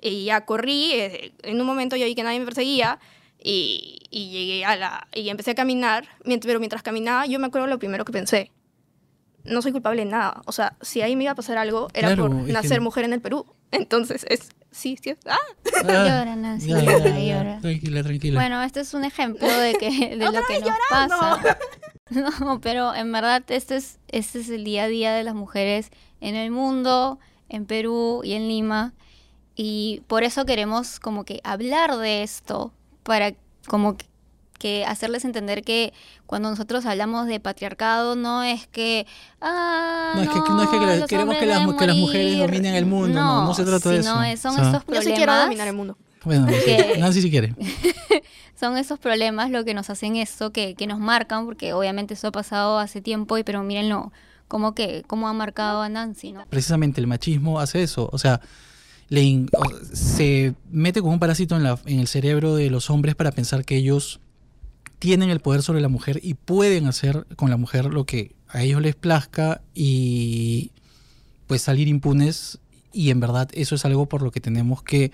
Y 0.00 0.24
ya 0.26 0.44
corrí. 0.44 0.92
Eh, 0.92 1.32
en 1.42 1.60
un 1.60 1.66
momento 1.66 1.96
yo 1.96 2.04
vi 2.06 2.14
que 2.14 2.22
nadie 2.22 2.38
me 2.38 2.44
perseguía. 2.44 2.98
Y, 3.42 3.98
y 4.10 4.30
llegué 4.30 4.64
a 4.64 4.76
la... 4.76 5.08
Y 5.14 5.28
empecé 5.28 5.52
a 5.52 5.54
caminar. 5.54 6.08
Pero 6.24 6.58
mientras 6.58 6.82
caminaba, 6.82 7.26
yo 7.26 7.38
me 7.38 7.46
acuerdo 7.46 7.66
lo 7.66 7.78
primero 7.78 8.04
que 8.04 8.12
pensé. 8.12 8.50
No 9.44 9.60
soy 9.60 9.72
culpable 9.72 10.04
de 10.04 10.10
nada. 10.10 10.42
O 10.46 10.52
sea, 10.52 10.76
si 10.80 11.02
ahí 11.02 11.16
me 11.16 11.24
iba 11.24 11.32
a 11.32 11.34
pasar 11.34 11.58
algo, 11.58 11.88
era 11.92 12.16
por 12.16 12.30
nacer 12.30 12.80
mujer 12.80 13.04
en 13.04 13.12
el 13.12 13.20
Perú. 13.20 13.46
Entonces, 13.70 14.24
es, 14.30 14.50
sí, 14.70 14.96
sí. 15.02 15.14
¡Ah! 15.26 15.36
Llora, 15.82 16.36
Nancy. 16.36 16.68
Llora, 16.68 17.18
llora, 17.18 17.58
Tranquila, 17.60 18.02
tranquila. 18.02 18.40
Bueno, 18.40 18.62
este 18.62 18.80
es 18.80 18.94
un 18.94 19.04
ejemplo 19.04 19.48
de, 19.48 19.74
que, 19.74 20.16
de 20.16 20.16
lo 20.32 20.42
que 20.44 20.60
nos 20.60 20.70
pasa. 20.88 21.58
No, 22.40 22.60
pero 22.60 22.94
en 22.94 23.12
verdad 23.12 23.42
este 23.48 23.76
es, 23.76 23.98
este 24.08 24.40
es 24.40 24.48
el 24.48 24.64
día 24.64 24.84
a 24.84 24.88
día 24.88 25.12
de 25.14 25.24
las 25.24 25.34
mujeres 25.34 25.90
en 26.20 26.36
el 26.36 26.50
mundo, 26.50 27.18
en 27.48 27.66
Perú 27.66 28.22
y 28.24 28.32
en 28.32 28.48
Lima. 28.48 28.92
Y 29.56 30.02
por 30.06 30.24
eso 30.24 30.44
queremos 30.44 30.98
como 31.00 31.24
que 31.24 31.40
hablar 31.44 31.96
de 31.96 32.22
esto, 32.22 32.72
para 33.02 33.34
como 33.66 33.96
que 33.96 34.06
que 34.64 34.86
hacerles 34.86 35.26
entender 35.26 35.62
que 35.62 35.92
cuando 36.24 36.48
nosotros 36.48 36.86
hablamos 36.86 37.26
de 37.26 37.38
patriarcado 37.38 38.16
no 38.16 38.42
es 38.42 38.66
que 38.66 39.06
ah, 39.42 40.12
no, 40.14 40.22
es 40.22 40.28
que, 40.30 40.38
no 40.38 40.62
es 40.62 40.68
que, 40.70 40.76
queremos 41.06 41.36
que 41.36 41.44
las, 41.44 41.58
que 41.76 41.86
las, 41.86 41.96
mujeres 41.96 42.38
dominen 42.38 42.74
el 42.74 42.86
mundo 42.86 43.20
no, 43.20 43.44
no, 43.44 43.54
se 43.54 43.62
trata 43.62 43.90
de 43.90 43.98
eso. 43.98 44.10
son 44.10 44.24
esos 44.24 44.84
problemas 44.84 44.86
yo 44.86 45.02
sí 45.02 45.12
quiero 45.12 45.36
dominar 45.36 45.68
el 45.68 45.74
mundo 45.74 45.98
bueno 46.24 46.46
que, 46.46 46.96
Nancy 46.98 47.22
si 47.22 47.30
quiere 47.30 47.54
son 48.58 48.76
esos 48.76 48.98
problemas 48.98 49.50
lo 49.50 49.64
que 49.64 49.74
nos 49.74 49.90
hacen 49.90 50.16
eso 50.16 50.52
que, 50.52 50.74
que 50.74 50.86
nos 50.86 50.98
marcan 50.98 51.44
porque 51.46 51.72
obviamente 51.72 52.14
eso 52.14 52.28
ha 52.28 52.32
pasado 52.32 52.78
hace 52.78 53.00
tiempo 53.00 53.38
y 53.38 53.44
pero 53.44 53.62
mírenlo 53.62 54.12
como 54.48 54.74
que 54.74 55.02
cómo 55.06 55.28
ha 55.28 55.32
marcado 55.32 55.82
a 55.82 55.88
Nancy 55.88 56.32
¿no? 56.32 56.44
precisamente 56.46 57.00
el 57.00 57.06
machismo 57.06 57.60
hace 57.60 57.82
eso 57.82 58.08
o 58.12 58.18
sea 58.18 58.40
le 59.08 59.46
se 59.92 60.54
mete 60.70 61.00
como 61.00 61.12
un 61.12 61.20
parásito 61.20 61.56
en, 61.56 61.62
la, 61.62 61.78
en 61.86 62.00
el 62.00 62.08
cerebro 62.08 62.54
de 62.54 62.70
los 62.70 62.90
hombres 62.90 63.14
para 63.14 63.32
pensar 63.32 63.64
que 63.64 63.76
ellos 63.76 64.20
tienen 64.98 65.30
el 65.30 65.40
poder 65.40 65.62
sobre 65.62 65.80
la 65.80 65.88
mujer 65.88 66.20
y 66.22 66.34
pueden 66.34 66.86
hacer 66.86 67.26
con 67.36 67.50
la 67.50 67.56
mujer 67.56 67.86
lo 67.86 68.06
que 68.06 68.34
a 68.48 68.62
ellos 68.62 68.80
les 68.80 68.94
plazca 68.94 69.60
y 69.74 70.70
pues 71.46 71.62
salir 71.62 71.88
impunes 71.88 72.58
y 72.92 73.10
en 73.10 73.20
verdad 73.20 73.48
eso 73.52 73.74
es 73.74 73.84
algo 73.84 74.06
por 74.06 74.22
lo 74.22 74.30
que 74.30 74.40
tenemos 74.40 74.82
que 74.82 75.12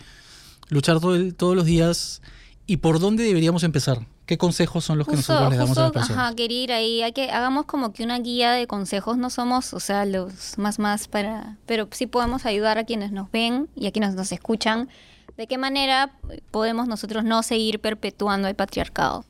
luchar 0.70 0.98
todos 1.00 1.56
los 1.56 1.64
días 1.64 2.22
y 2.66 2.78
por 2.78 3.00
dónde 3.00 3.24
deberíamos 3.24 3.62
empezar. 3.64 4.06
¿Qué 4.26 4.38
consejos 4.38 4.84
son 4.84 4.96
los 4.96 5.08
que 5.08 5.16
nosotros 5.16 5.50
le 5.50 5.56
damos 5.56 5.76
a 5.76 5.82
las 5.82 5.90
personas? 5.90 6.26
Ajá, 6.26 6.36
querer 6.36 6.70
ahí, 6.70 7.02
hay 7.02 7.10
que 7.10 7.32
hagamos 7.32 7.64
como 7.66 7.92
que 7.92 8.04
una 8.04 8.20
guía 8.20 8.52
de 8.52 8.68
consejos, 8.68 9.18
no 9.18 9.28
somos, 9.28 9.74
o 9.74 9.80
sea, 9.80 10.04
los 10.04 10.56
más 10.56 10.78
más 10.78 11.08
para, 11.08 11.56
pero 11.66 11.88
sí 11.90 12.06
podemos 12.06 12.46
ayudar 12.46 12.78
a 12.78 12.84
quienes 12.84 13.10
nos 13.10 13.28
ven 13.32 13.68
y 13.74 13.88
a 13.88 13.90
quienes 13.90 14.14
nos 14.14 14.30
escuchan. 14.30 14.88
¿De 15.36 15.48
qué 15.48 15.58
manera 15.58 16.12
podemos 16.52 16.86
nosotros 16.86 17.24
no 17.24 17.42
seguir 17.42 17.80
perpetuando 17.80 18.46
el 18.46 18.54
patriarcado? 18.54 19.24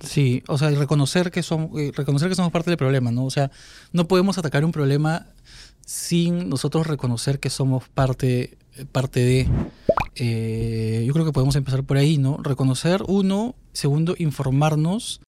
Sí, 0.00 0.42
o 0.48 0.58
sea, 0.58 0.70
reconocer 0.70 1.30
que 1.30 1.44
somos 1.44 1.78
eh, 1.78 1.92
reconocer 1.94 2.28
que 2.28 2.34
somos 2.34 2.50
parte 2.50 2.70
del 2.70 2.78
problema, 2.78 3.12
¿no? 3.12 3.24
O 3.24 3.30
sea, 3.30 3.52
no 3.92 4.08
podemos 4.08 4.38
atacar 4.38 4.64
un 4.64 4.72
problema 4.72 5.28
sin 5.86 6.48
nosotros 6.48 6.88
reconocer 6.88 7.38
que 7.38 7.50
somos 7.50 7.88
parte 7.88 8.58
parte 8.92 9.20
de 9.20 9.48
eh, 10.14 11.04
yo 11.06 11.12
creo 11.14 11.24
que 11.24 11.32
podemos 11.32 11.56
empezar 11.56 11.84
por 11.84 11.96
ahí, 11.96 12.18
¿no? 12.18 12.38
Reconocer, 12.42 13.02
uno, 13.06 13.54
segundo, 13.72 14.14
informarnos. 14.18 15.20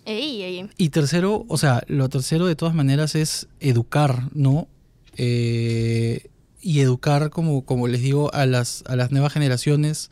Y 0.76 0.90
tercero, 0.90 1.46
o 1.48 1.56
sea, 1.56 1.82
lo 1.86 2.08
tercero 2.08 2.46
de 2.46 2.56
todas 2.56 2.74
maneras 2.74 3.14
es 3.14 3.48
educar, 3.60 4.28
¿no? 4.34 4.68
Eh, 5.16 6.28
y 6.60 6.80
educar, 6.80 7.30
como, 7.30 7.64
como 7.64 7.88
les 7.88 8.02
digo, 8.02 8.32
a 8.34 8.46
las, 8.46 8.84
a 8.86 8.96
las 8.96 9.10
nuevas 9.10 9.32
generaciones, 9.32 10.10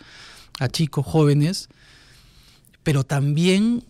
a 0.58 0.68
chicos, 0.68 1.04
jóvenes, 1.04 1.68
pero 2.82 3.04
también, 3.04 3.84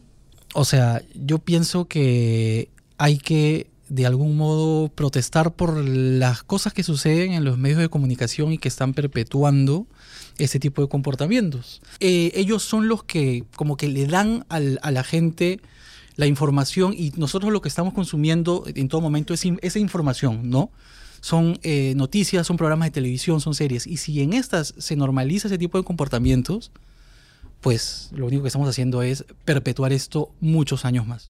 o 0.55 0.65
sea, 0.65 1.03
yo 1.15 1.39
pienso 1.39 1.87
que 1.87 2.71
hay 2.99 3.19
que 3.19 3.69
de 3.93 4.07
algún 4.07 4.39
modo 4.39 4.89
protestar 4.89 5.53
por 5.53 5.77
las 5.77 6.43
cosas 6.43 6.73
que 6.73 6.83
suceden 6.83 7.35
en 7.35 7.45
los 7.45 7.59
medios 7.59 7.79
de 7.79 7.91
comunicación 7.91 8.51
y 8.51 8.57
que 8.57 8.69
están 8.69 8.95
perpetuando 8.95 9.87
ese 10.39 10.59
tipo 10.59 10.81
de 10.81 10.89
comportamientos. 10.89 11.83
Eh, 12.01 12.33
ellos 12.35 12.63
son 12.63 12.89
los 12.89 13.05
que 13.05 13.45
como 13.55 13.77
que 13.77 13.89
le 13.89 14.07
dan 14.07 14.47
a 14.49 14.91
la 14.91 15.05
gente 15.05 15.61
la 16.17 16.27
información 16.27 16.95
y 16.97 17.13
nosotros 17.17 17.53
lo 17.53 17.61
que 17.61 17.69
estamos 17.69 17.93
consumiendo 17.93 18.65
en 18.67 18.89
todo 18.89 19.03
momento 19.03 19.35
es 19.35 19.45
esa 19.61 19.79
información, 19.79 20.49
¿no? 20.49 20.71
Son 21.21 21.59
eh, 21.63 21.93
noticias, 21.95 22.47
son 22.47 22.57
programas 22.57 22.87
de 22.87 22.93
televisión, 22.93 23.43
son 23.43 23.55
series. 23.55 23.87
Y 23.87 23.99
si 23.99 24.23
en 24.23 24.33
estas 24.33 24.75
se 24.79 24.97
normaliza 24.97 25.49
ese 25.49 25.59
tipo 25.59 25.77
de 25.77 25.85
comportamientos, 25.85 26.73
pues 27.61 28.09
lo 28.13 28.25
único 28.25 28.43
que 28.43 28.49
estamos 28.49 28.71
haciendo 28.71 29.03
es 29.03 29.27
perpetuar 29.45 29.93
esto 29.93 30.31
muchos 30.41 30.87
años 30.87 31.07
más. 31.07 31.29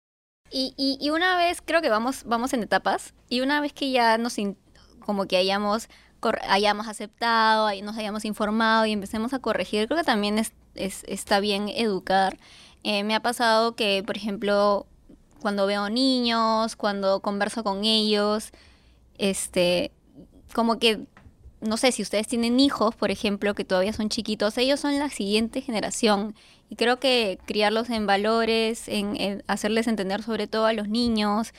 Y, 0.53 0.75
y, 0.77 1.11
una 1.11 1.37
vez, 1.37 1.63
creo 1.65 1.81
que 1.81 1.91
vamos, 1.91 2.25
vamos 2.25 2.53
en 2.53 2.63
etapas, 2.65 3.15
y 3.29 3.41
una 3.41 3.61
vez 3.61 3.73
que 3.73 3.93
ya 3.93 4.19
nos, 4.19 4.37
como 4.99 5.27
que 5.27 5.37
hayamos 5.37 5.89
hayamos 6.49 6.87
aceptado, 6.89 7.71
nos 7.83 7.97
hayamos 7.97 8.25
informado 8.25 8.87
y 8.87 8.93
empecemos 8.93 9.33
a 9.33 9.39
corregir. 9.39 9.87
Creo 9.87 9.99
que 9.99 10.05
también 10.05 10.39
es, 10.39 10.53
está 10.75 11.41
bien 11.41 11.69
educar. 11.69 12.39
Eh, 12.83 13.05
me 13.05 13.15
ha 13.15 13.21
pasado 13.21 13.75
que, 13.75 14.03
por 14.07 14.17
ejemplo, 14.17 14.87
cuando 15.41 15.67
veo 15.67 15.89
niños, 15.89 16.77
cuando 16.77 17.21
converso 17.21 17.65
con 17.65 17.85
ellos, 17.85 18.51
este, 19.19 19.93
como 20.55 20.79
que, 20.79 21.07
no 21.61 21.77
sé, 21.77 21.93
si 21.93 22.03
ustedes 22.03 22.27
tienen 22.27 22.59
hijos, 22.61 22.95
por 22.95 23.11
ejemplo, 23.11 23.55
que 23.55 23.65
todavía 23.65 23.93
son 23.93 24.09
chiquitos, 24.09 24.57
ellos 24.59 24.81
son 24.81 24.99
la 24.99 25.11
siguiente 25.11 25.61
generación. 25.61 26.35
Y 26.69 26.77
creo 26.77 26.99
que 26.99 27.39
criarlos 27.47 27.91
en 27.91 28.07
valores, 28.07 28.89
en 28.89 29.43
hacerles 29.47 29.87
entender 29.87 30.23
sobre 30.23 30.47
todo 30.47 30.67
a 30.67 30.73
los 30.73 30.89
niños, 30.89 31.53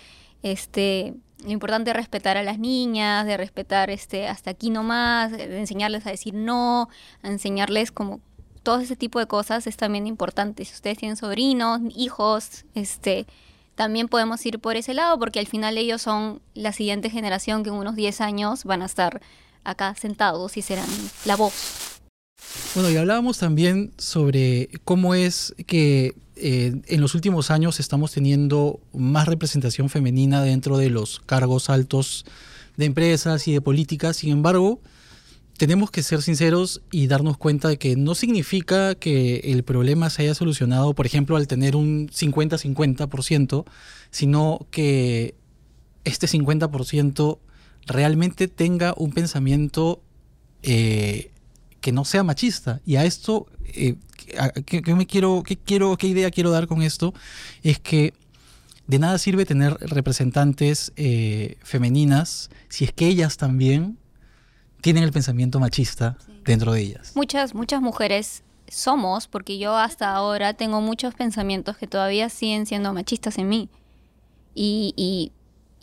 este, 0.44 1.14
lo 1.44 1.52
importante 1.52 1.92
es 1.92 1.96
respetar 1.96 2.38
a 2.38 2.44
las 2.44 2.60
niñas, 2.60 3.26
de 3.26 3.38
respetar 3.38 3.90
este 3.90 4.28
hasta 4.28 4.52
aquí 4.52 4.70
nomás, 4.70 5.32
de 5.32 5.60
enseñarles 5.60 6.06
a 6.06 6.12
decir 6.12 6.34
no, 6.34 6.90
a 7.24 7.28
enseñarles 7.28 7.92
como 7.92 8.22
todo 8.64 8.80
ese 8.80 8.96
tipo 8.96 9.20
de 9.20 9.28
cosas 9.28 9.66
es 9.68 9.78
también 9.78 10.08
importante. 10.08 10.66
Si 10.66 10.74
ustedes 10.74 10.98
tienen 10.98 11.18
sobrinos, 11.18 11.82
hijos, 11.96 12.66
este 12.76 13.26
también 13.76 14.08
podemos 14.08 14.46
ir 14.46 14.60
por 14.60 14.76
ese 14.76 14.94
lado 14.94 15.18
porque 15.18 15.40
al 15.40 15.48
final 15.48 15.78
ellos 15.78 16.02
son 16.02 16.42
la 16.54 16.72
siguiente 16.72 17.10
generación 17.10 17.64
que 17.64 17.70
en 17.70 17.76
unos 17.76 17.96
10 17.96 18.22
años 18.22 18.64
van 18.64 18.84
a 18.84 18.86
estar 18.86 19.22
acá 19.64 19.96
sentados 19.96 20.58
y 20.58 20.62
serán 20.62 20.90
la 21.26 21.36
voz. 21.36 22.00
Bueno, 22.74 22.90
y 22.90 22.98
hablábamos 22.98 23.38
también 23.38 23.92
sobre 23.98 24.70
cómo 24.84 25.14
es 25.14 25.54
que 25.68 26.16
eh, 26.36 26.82
en 26.88 27.02
los 27.02 27.16
últimos 27.16 27.52
años 27.52 27.80
estamos 27.80 28.12
teniendo 28.12 28.80
más 28.94 29.28
representación 29.28 29.90
femenina 29.90 30.42
dentro 30.42 30.78
de 30.78 30.90
los 30.90 31.20
cargos 31.20 31.70
altos 31.70 32.26
de 32.78 32.86
empresas 32.86 33.48
y 33.48 33.54
de 33.54 33.62
políticas. 33.62 34.18
Sin 34.18 34.32
embargo, 34.32 34.80
tenemos 35.58 35.92
que 35.92 36.02
ser 36.02 36.22
sinceros 36.22 36.82
y 36.90 37.08
darnos 37.08 37.38
cuenta 37.38 37.68
de 37.68 37.78
que 37.78 37.96
no 37.96 38.16
significa 38.16 38.96
que 38.96 39.42
el 39.44 39.64
problema 39.64 40.10
se 40.10 40.24
haya 40.24 40.34
solucionado, 40.34 40.96
por 40.96 41.06
ejemplo, 41.06 41.36
al 41.36 41.48
tener 41.48 41.76
un 41.76 42.10
50-50%, 42.10 43.66
sino 44.10 44.66
que 44.72 45.36
este 46.04 46.26
50% 46.26 47.38
realmente 47.86 48.48
tenga 48.48 48.94
un 48.98 49.12
pensamiento 49.12 50.02
eh, 50.64 51.32
que 51.82 51.92
no 51.92 52.06
sea 52.06 52.24
machista. 52.24 52.82
Y 52.86 52.96
a 52.96 53.06
esto 53.06 53.48
eh, 53.74 53.96
¿qué, 54.66 54.96
me 54.96 55.06
quiero, 55.06 55.44
qué 55.46 55.58
quiero, 55.58 55.98
qué 55.98 56.08
idea 56.08 56.32
quiero 56.32 56.52
dar 56.52 56.68
con 56.68 56.82
esto? 56.82 57.14
Es 57.64 57.80
que 57.80 58.14
de 58.88 59.00
nada 59.00 59.18
sirve 59.18 59.46
tener 59.46 59.78
representantes 59.80 60.92
eh, 60.96 61.58
femeninas 61.64 62.50
si 62.70 62.86
es 62.86 62.94
que 62.94 63.08
ellas 63.08 63.38
también 63.38 63.98
tienen 64.82 65.04
el 65.04 65.12
pensamiento 65.12 65.60
machista 65.60 66.18
dentro 66.44 66.74
de 66.74 66.82
ellas. 66.82 67.14
Muchas, 67.16 67.54
muchas 67.54 67.82
mujeres 67.82 68.44
somos, 68.68 69.28
porque 69.28 69.58
yo 69.58 69.76
hasta 69.78 70.14
ahora 70.14 70.54
tengo 70.54 70.82
muchos 70.82 71.14
pensamientos 71.14 71.78
que 71.78 71.88
todavía 71.88 72.30
siguen 72.30 72.66
siendo 72.66 72.94
machistas 72.94 73.38
en 73.38 73.50
mí. 73.50 73.70
Y, 74.54 74.94
y, 74.98 75.32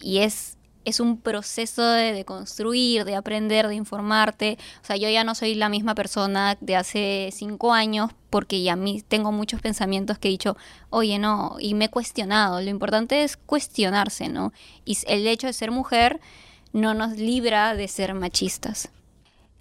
y 0.05 0.19
es 0.19 0.58
es 0.85 1.01
un 1.01 1.19
proceso 1.19 1.83
de, 1.83 2.25
construir, 2.25 3.05
de 3.05 3.15
aprender, 3.15 3.69
de 3.69 3.75
informarte. 3.75 4.59
O 4.83 4.85
sea, 4.85 4.97
yo 4.97 5.09
ya 5.09 5.25
no 5.25 5.35
soy 5.35 5.55
la 5.55 5.69
misma 5.69 5.95
persona 5.95 6.57
de 6.61 6.77
hace 6.77 7.31
cinco 7.33 7.73
años 7.73 8.11
porque 8.31 8.63
ya 8.63 8.77
mí 8.77 9.03
tengo 9.07 9.33
muchos 9.33 9.61
pensamientos 9.61 10.19
que 10.19 10.29
he 10.29 10.31
dicho, 10.31 10.57
oye, 10.91 11.19
no, 11.19 11.57
y 11.59 11.75
me 11.75 11.87
he 11.87 11.91
cuestionado. 11.91 12.61
Lo 12.61 12.71
importante 12.71 13.23
es 13.23 13.37
cuestionarse, 13.37 14.29
¿no? 14.29 14.53
Y 14.85 14.97
el 15.07 15.27
hecho 15.27 15.47
de 15.47 15.53
ser 15.53 15.71
mujer 15.71 16.21
no 16.73 16.95
nos 16.95 17.17
libra 17.17 17.75
de 17.75 17.89
ser 17.89 18.15
machistas. 18.15 18.91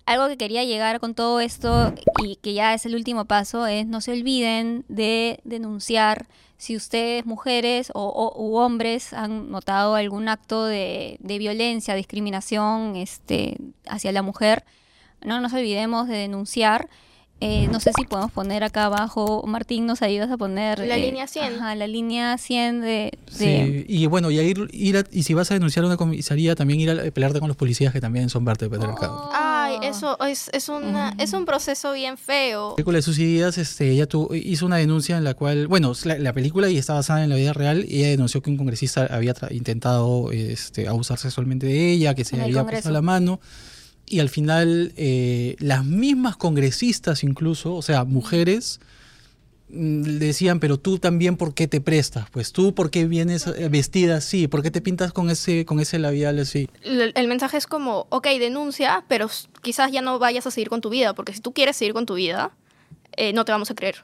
Algo 0.06 0.28
que 0.30 0.38
quería 0.38 0.64
llegar 0.64 1.02
con 1.02 1.14
todo 1.16 1.42
esto 1.42 1.94
y 2.24 2.38
que 2.38 2.54
ya 2.54 2.74
es 2.74 2.86
el 2.86 2.96
último 2.96 3.26
paso 3.26 3.68
es 3.68 3.86
no 3.86 4.00
se 4.00 4.14
olviden 4.14 4.86
de 4.88 5.42
denunciar 5.44 6.28
si 6.58 6.76
ustedes, 6.76 7.26
mujeres 7.26 7.92
o, 7.94 8.34
u 8.36 8.56
hombres, 8.58 9.14
han 9.14 9.52
notado 9.52 9.96
algún 9.96 10.28
acto 10.28 10.66
de, 10.66 11.18
de, 11.20 11.38
violencia, 11.38 11.96
discriminación 11.96 12.96
este, 12.96 13.58
hacia 13.88 14.12
la 14.12 14.22
mujer, 14.22 14.64
no 15.24 15.40
nos 15.40 15.54
olvidemos 15.54 16.08
de 16.08 16.18
denunciar 16.18 16.90
eh, 17.40 17.68
no 17.72 17.80
sé 17.80 17.92
si 17.96 18.04
podemos 18.06 18.32
poner 18.32 18.64
acá 18.64 18.86
abajo, 18.86 19.44
Martín, 19.46 19.86
nos 19.86 20.02
ayudas 20.02 20.32
a 20.32 20.38
poner... 20.38 20.80
La 20.80 20.96
eh, 20.96 21.02
línea 21.02 21.28
100. 21.28 21.56
Ajá, 21.56 21.76
la 21.76 21.86
línea 21.86 22.36
100 22.38 22.82
de... 22.82 23.12
Sí, 23.30 23.86
y 23.88 24.08
bueno, 24.08 24.32
y, 24.32 24.40
ir, 24.40 24.68
ir 24.72 25.08
y 25.12 25.22
si 25.22 25.36
vas 25.36 25.52
a 25.52 25.54
denunciar 25.54 25.86
a 25.86 25.88
una 25.88 25.98
comisaría, 25.98 26.56
también 26.56 26.80
ir 26.80 26.90
a 26.90 27.12
pelearte 27.12 27.40
con 27.40 27.48
los 27.48 27.58
policías 27.58 27.94
que 27.94 28.02
también 28.02 28.30
son 28.30 28.44
parte 28.44 28.66
del 28.66 28.72
patriarcado. 28.72 29.30
Ay, 29.32 29.47
eso 29.84 30.18
es, 30.26 30.50
es, 30.54 30.70
una, 30.70 31.14
es 31.18 31.34
un 31.34 31.46
proceso 31.46 31.94
bien 31.94 32.18
feo. 32.18 32.70
La 32.72 32.76
película 32.76 32.98
de 32.98 33.02
Susy 33.02 33.40
este, 33.40 33.92
ella 33.92 34.08
hizo 34.34 34.66
una 34.66 34.78
denuncia 34.78 35.18
en 35.18 35.24
la 35.24 35.34
cual, 35.34 35.68
bueno, 35.68 35.94
la, 36.04 36.34
película 36.34 36.70
y 36.70 36.78
está 36.78 36.94
basada 36.94 37.24
en 37.24 37.30
la 37.30 37.36
vida 37.36 37.54
real, 37.54 37.86
y 37.88 38.00
ella 38.00 38.10
denunció 38.10 38.42
que 38.42 38.50
un 38.50 38.58
congresista 38.58 39.06
había 39.06 39.34
intentado 39.52 40.32
este, 40.32 40.88
abusar 40.88 41.18
sexualmente 41.18 41.66
de 41.66 41.92
ella, 41.92 42.16
que 42.16 42.26
se 42.26 42.42
había 42.42 42.64
puesto 42.64 42.92
la 42.92 43.02
mano. 43.02 43.40
Y 44.10 44.20
al 44.20 44.30
final 44.30 44.94
eh, 44.96 45.58
las 45.60 45.84
mismas 45.84 46.38
congresistas 46.38 47.24
incluso, 47.24 47.76
o 47.76 47.82
sea, 47.82 48.06
mujeres, 48.06 48.80
mm, 49.70 50.20
decían, 50.20 50.60
pero 50.60 50.78
tú 50.78 51.00
también, 51.00 51.38
¿por 51.38 51.54
qué 51.54 51.68
te 51.68 51.82
prestas? 51.82 52.30
Pues 52.30 52.52
tú, 52.52 52.74
¿por 52.74 52.90
qué 52.90 53.06
vienes 53.06 53.48
eh, 53.48 53.70
vestida 53.70 54.18
así? 54.18 54.48
¿Por 54.48 54.64
qué 54.64 54.72
te 54.72 54.82
pintas 54.82 55.14
con 55.14 55.30
ese, 55.30 55.66
con 55.66 55.80
ese 55.80 56.00
labial 56.00 56.40
así? 56.40 56.70
El, 56.84 57.28
mensaje 57.28 57.58
es 57.58 57.68
como, 57.68 58.08
ok, 58.10 58.28
denuncia, 58.40 59.04
pero 59.08 59.30
quizás 59.62 59.92
ya 59.92 60.02
no 60.02 60.20
vayas 60.20 60.48
a 60.48 60.52
seguir 60.52 60.70
con 60.70 60.82
tu 60.82 60.90
vida, 60.90 61.14
porque 61.14 61.34
si 61.34 61.42
tú 61.42 61.54
quieres 61.54 61.76
seguir 61.76 61.94
con 61.94 62.06
tu 62.06 62.16
vida, 62.16 62.52
eh, 63.16 63.34
no 63.34 63.46
te 63.46 63.52
vamos 63.52 63.72
a 63.72 63.76
creer. 63.76 64.04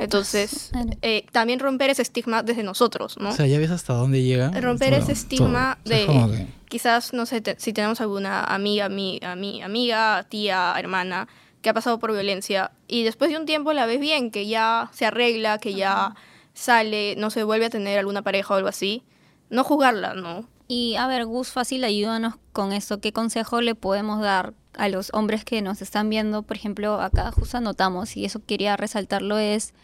Entonces, 0.00 0.72
eh, 1.02 1.26
también 1.30 1.60
romper 1.60 1.90
ese 1.90 2.02
estigma 2.02 2.42
desde 2.42 2.62
nosotros, 2.62 3.16
¿no? 3.20 3.28
O 3.28 3.32
sea, 3.32 3.46
ya 3.46 3.58
ves 3.58 3.70
hasta 3.70 3.92
dónde 3.92 4.22
llega. 4.22 4.50
Romper 4.60 4.94
ese 4.94 5.12
estigma 5.12 5.78
de, 5.84 6.48
quizás, 6.68 7.12
no 7.12 7.26
sé, 7.26 7.42
si 7.58 7.72
tenemos 7.72 8.00
alguna 8.00 8.42
amiga, 8.44 8.88
mi, 8.88 9.20
amiga, 9.22 10.26
tía, 10.28 10.74
hermana, 10.78 11.28
que 11.62 11.70
ha 11.70 11.74
pasado 11.74 11.98
por 11.98 12.12
violencia 12.12 12.72
y 12.88 13.04
después 13.04 13.30
de 13.30 13.36
un 13.36 13.46
tiempo 13.46 13.72
la 13.72 13.86
ves 13.86 14.00
bien, 14.00 14.30
que 14.30 14.46
ya 14.46 14.90
se 14.92 15.06
arregla, 15.06 15.58
que 15.58 15.74
ya 15.74 16.14
sale, 16.54 17.14
no 17.16 17.30
se 17.30 17.44
vuelve 17.44 17.66
a 17.66 17.70
tener 17.70 17.98
alguna 17.98 18.22
pareja 18.22 18.54
o 18.54 18.56
algo 18.56 18.68
así, 18.68 19.02
no 19.50 19.64
juzgarla, 19.64 20.14
¿no? 20.14 20.48
Y 20.68 20.94
a 20.96 21.08
ver, 21.08 21.24
Gus, 21.26 21.48
fácil, 21.48 21.82
ayúdanos 21.82 22.34
con 22.52 22.72
esto. 22.72 23.00
¿Qué 23.00 23.12
consejo 23.12 23.60
le 23.60 23.74
podemos 23.74 24.20
dar 24.20 24.54
a 24.74 24.88
los 24.88 25.10
hombres 25.12 25.44
que 25.44 25.62
nos 25.62 25.82
están 25.82 26.08
viendo? 26.08 26.42
Por 26.42 26.56
ejemplo, 26.56 27.00
acá 27.00 27.32
justo 27.32 27.56
anotamos, 27.56 28.16
y 28.16 28.24
eso 28.24 28.44
quería 28.46 28.76
resaltarlo, 28.76 29.36
es... 29.38 29.74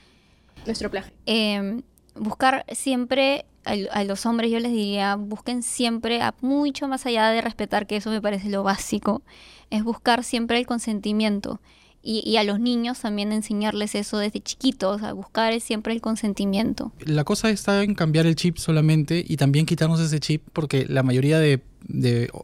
Nuestro 0.64 0.88
plagio. 0.90 1.12
Em, 1.26 1.82
buscar 2.18 2.64
siempre, 2.72 3.44
a, 3.64 4.04
los 4.04 4.26
hombres 4.26 4.50
yo 4.50 4.60
les 4.60 4.72
diría, 4.72 5.16
busquen 5.16 5.62
siempre, 5.62 6.20
mucho 6.40 6.88
más 6.88 7.06
allá 7.06 7.30
de 7.30 7.40
respetar, 7.40 7.86
que 7.86 7.96
eso 7.96 8.10
me 8.10 8.20
parece 8.20 8.48
lo 8.48 8.62
básico, 8.62 9.22
es 9.70 9.82
buscar 9.82 10.24
siempre 10.24 10.58
el 10.58 10.66
consentimiento. 10.66 11.60
Y, 12.08 12.36
a 12.36 12.44
los 12.44 12.60
niños 12.60 13.00
también 13.00 13.32
enseñarles 13.32 13.96
eso 13.96 14.18
desde 14.18 14.40
chiquitos, 14.40 15.02
a 15.02 15.12
buscar 15.12 15.60
siempre 15.60 15.92
el 15.92 16.00
consentimiento. 16.00 16.92
La 17.00 17.24
cosa 17.24 17.50
está 17.50 17.82
en 17.82 17.96
cambiar 17.96 18.26
el 18.26 18.36
chip 18.36 18.58
solamente 18.58 19.24
y 19.26 19.36
también 19.36 19.66
quitarnos 19.66 19.98
ese 19.98 20.20
chip 20.20 20.44
porque 20.52 20.86
la 20.88 21.02
mayoría 21.02 21.40
de, 21.40 21.60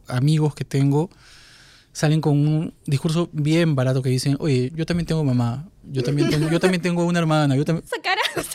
amigos 0.09 0.53
que 0.53 0.65
tengo 0.65 1.09
salen 1.93 2.19
con 2.19 2.45
un 2.45 2.73
discurso 2.85 3.29
bien 3.31 3.73
barato 3.73 4.01
que 4.01 4.09
dicen, 4.09 4.35
oye, 4.41 4.69
yo 4.75 4.85
también 4.85 5.05
tengo 5.05 5.23
mamá, 5.23 5.69
yo 5.89 6.03
también 6.03 6.29
tengo, 6.29 6.49
yo 6.49 6.59
también 6.59 6.81
tengo 6.81 7.05
una 7.05 7.19
hermana, 7.19 7.55
yo 7.55 7.63
también... 7.63 7.85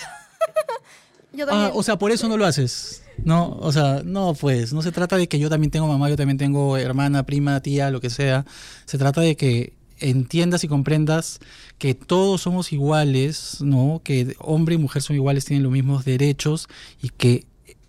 Ah, 1.49 1.71
o 1.75 1.83
sea, 1.83 1.99
por 1.99 2.11
eso 2.11 2.28
no 2.28 2.37
lo 2.37 2.47
haces. 2.47 3.02
No, 3.25 3.57
o 3.61 3.73
sea, 3.73 4.02
no, 4.04 4.35
pues, 4.35 4.73
no 4.73 4.83
se 4.83 4.92
trata 4.92 5.16
de 5.16 5.28
que 5.28 5.38
yo 5.38 5.49
también 5.49 5.71
tengo 5.71 5.87
mamá, 5.87 6.09
yo 6.09 6.16
también 6.16 6.38
tengo 6.38 6.76
hermana, 6.76 7.25
prima, 7.25 7.61
tía, 7.61 7.90
lo 7.90 8.00
que 8.00 8.11
sea. 8.11 8.45
Se 8.85 8.99
trata 8.99 9.21
de 9.21 9.37
que 9.37 9.73
entiendas 10.00 10.64
y 10.64 10.68
comprendas 10.68 11.40
que 11.78 11.95
todos 11.95 12.42
somos 12.42 12.73
iguales, 12.73 13.59
¿no? 13.61 14.00
Que 14.04 14.37
hombre 14.38 14.76
y 14.76 14.78
mujer 14.78 15.02
son 15.02 15.16
iguales, 15.16 15.45
tienen 15.45 15.62
los 15.62 15.73
mismos 15.73 16.04
derechos 16.04 16.68
y 17.02 17.11
que 17.11 17.47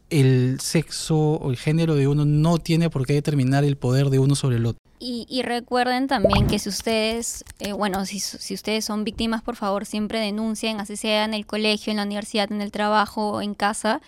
el 0.09 0.59
sexo 0.59 1.17
o 1.17 1.51
el 1.51 1.57
género 1.57 1.95
de 1.95 2.07
uno 2.07 2.25
no 2.25 2.57
tiene 2.57 2.89
por 2.89 3.05
qué 3.05 3.13
determinar 3.13 3.63
el 3.63 3.77
poder 3.77 4.09
de 4.09 4.19
uno 4.19 4.35
sobre 4.35 4.57
el 4.57 4.65
otro. 4.65 4.79
Y, 5.01 5.41
recuerden 5.43 6.07
también 6.07 6.47
que 6.47 6.59
si 6.59 6.67
ustedes, 6.67 7.45
eh, 7.59 7.71
bueno, 7.71 8.05
si, 8.05 8.19
si, 8.19 8.53
ustedes 8.53 8.83
son 8.83 9.05
víctimas, 9.05 9.41
por 9.41 9.55
favor, 9.55 9.85
siempre 9.85 10.19
denuncien, 10.19 10.81
así 10.81 10.97
sea 10.97 11.23
en 11.23 11.33
el 11.33 11.45
colegio, 11.45 11.91
en 11.91 11.97
la 11.97 12.03
universidad, 12.03 12.51
en 12.51 12.61
el 12.61 12.71
trabajo, 12.71 13.41
en 13.41 13.53
casa. 13.53 14.01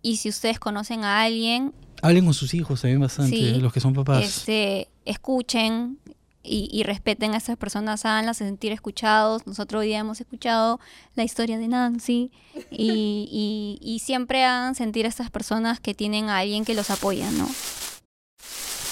Y 0.00 0.16
si 0.16 0.30
ustedes 0.30 0.58
conocen 0.58 1.04
a 1.04 1.20
alguien... 1.20 1.74
Hablen 2.00 2.24
con 2.24 2.32
sus 2.32 2.54
hijos 2.54 2.80
también 2.80 3.00
bastante, 3.00 3.58
los 3.58 3.72
que 3.72 3.80
son 3.80 3.92
papás. 3.92 4.24
Este, 4.24 4.88
escuchen, 5.04 5.98
y, 6.42 6.82
respeten 6.82 7.34
a 7.34 7.36
esas 7.36 7.56
personas, 7.56 8.04
háganlas 8.04 8.38
sentir 8.38 8.72
escuchados. 8.72 9.46
Nosotros 9.46 9.80
hoy 9.80 9.88
día 9.88 9.98
hemos 9.98 10.20
escuchado 10.20 10.80
la 11.14 11.24
historia 11.24 11.58
de 11.58 11.68
Nancy 11.68 12.30
y, 12.70 13.78
y, 13.82 13.98
siempre 13.98 14.44
hagan 14.44 14.74
sentir 14.74 15.04
a 15.06 15.08
estas 15.08 15.30
personas 15.30 15.80
que 15.80 15.94
tienen 15.94 16.30
a 16.30 16.38
alguien 16.38 16.64
que 16.64 16.74
los 16.74 16.90
apoya, 16.90 17.30
¿no? 17.32 17.48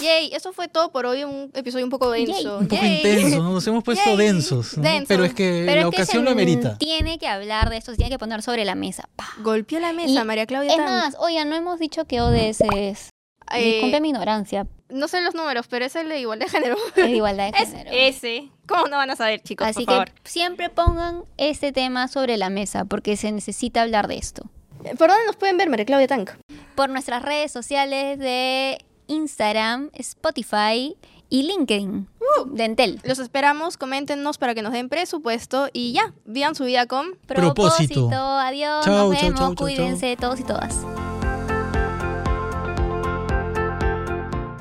Yay, 0.01 0.31
eso 0.33 0.53
fue 0.53 0.69
todo 0.69 0.91
por 0.93 1.07
hoy, 1.07 1.25
un 1.25 1.51
episodio 1.55 1.85
un 1.85 1.91
poco 1.91 2.11
denso. 2.11 2.59
Un 2.59 2.69
poco 2.69 2.85
intenso, 2.85 3.43
nos 3.43 3.67
hemos 3.67 3.83
puesto 3.85 4.17
densos. 4.17 4.77
Pero 5.09 5.25
es 5.25 5.35
que 5.35 5.65
la 5.65 5.89
ocasión 5.89 6.25
lo 6.25 6.31
amerita. 6.31 6.77
Tiene 6.79 7.19
que 7.19 7.27
hablar 7.27 7.71
de 7.71 7.79
esto, 7.79 7.93
se 7.93 7.97
tiene 7.97 8.11
que 8.11 8.19
poner 8.19 8.43
sobre 8.43 8.65
la 8.65 8.75
mesa. 8.75 9.09
Golpeó 9.39 9.81
la 9.81 9.93
mesa, 9.93 10.25
María 10.25 10.47
Claudia. 10.47 10.73
Es 10.73 10.79
más, 10.79 11.17
oiga, 11.19 11.45
no 11.45 11.57
hemos 11.57 11.79
dicho 11.79 12.05
que 12.05 12.21
ODS 12.21 12.63
es. 12.75 13.11
Eh, 13.55 13.75
Disculpe 13.75 14.01
mi 14.01 14.09
ignorancia, 14.09 14.67
no 14.89 15.09
sé 15.09 15.21
los 15.21 15.35
números, 15.35 15.67
pero 15.69 15.85
es 15.85 15.95
el 15.97 16.09
de 16.09 16.21
igualdad 16.21 16.47
de 16.47 16.51
género. 16.51 16.77
El 16.97 17.03
de 17.05 17.11
igualdad 17.17 17.53
de 17.53 17.53
género. 17.53 17.91
Es 17.93 18.17
ese. 18.17 18.49
¿Cómo 18.67 18.89
no 18.89 18.97
van 18.97 19.11
a 19.11 19.17
saber, 19.17 19.41
chicos? 19.41 19.67
Así 19.67 19.87
que 19.87 19.97
siempre 20.25 20.69
pongan 20.69 21.23
este 21.37 21.73
tema 21.73 22.09
sobre 22.09 22.37
la 22.37 22.51
mesa, 22.51 22.85
porque 22.85 23.17
se 23.17 23.31
necesita 23.31 23.83
hablar 23.83 24.09
de 24.09 24.19
esto. 24.19 24.51
¿Por 24.99 25.09
dónde 25.09 25.27
nos 25.27 25.37
pueden 25.37 25.57
ver, 25.57 25.71
María 25.71 25.87
Claudia 25.87 26.09
Tank? 26.09 26.31
Por 26.75 26.91
nuestras 26.91 27.23
redes 27.23 27.51
sociales 27.53 28.19
de 28.19 28.79
Instagram, 29.09 29.91
Spotify 29.95 30.97
y 31.29 31.43
LinkedIn. 31.43 32.09
Uh, 32.21 32.45
Dentel. 32.55 33.01
Los 33.05 33.19
esperamos, 33.19 33.77
coméntenos 33.77 34.39
para 34.39 34.55
que 34.55 34.63
nos 34.63 34.73
den 34.73 34.89
presupuesto 34.89 35.69
y 35.73 35.93
ya, 35.93 36.13
vivan 36.25 36.55
su 36.55 36.65
vida 36.65 36.87
con 36.87 37.17
propósito. 37.27 38.11
Adiós, 38.13 38.87
nos 38.87 39.11
vemos, 39.11 39.55
cuídense 39.57 40.17
todos 40.17 40.41
y 40.41 40.45
todas. 40.45 40.77